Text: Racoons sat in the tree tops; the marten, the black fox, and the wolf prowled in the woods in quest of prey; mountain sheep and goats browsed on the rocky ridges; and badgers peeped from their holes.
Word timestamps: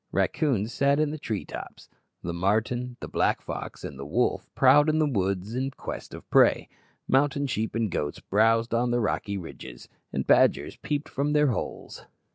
Racoons 0.11 0.71
sat 0.73 0.99
in 0.99 1.11
the 1.11 1.19
tree 1.19 1.45
tops; 1.45 1.87
the 2.23 2.33
marten, 2.33 2.97
the 3.01 3.07
black 3.07 3.39
fox, 3.39 3.83
and 3.83 3.99
the 3.99 4.05
wolf 4.07 4.49
prowled 4.55 4.89
in 4.89 4.97
the 4.97 5.05
woods 5.05 5.53
in 5.53 5.69
quest 5.69 6.15
of 6.15 6.27
prey; 6.31 6.69
mountain 7.07 7.45
sheep 7.45 7.75
and 7.75 7.91
goats 7.91 8.19
browsed 8.19 8.73
on 8.73 8.89
the 8.89 8.99
rocky 8.99 9.37
ridges; 9.37 9.89
and 10.11 10.25
badgers 10.25 10.75
peeped 10.77 11.07
from 11.07 11.33
their 11.33 11.51
holes. 11.51 12.07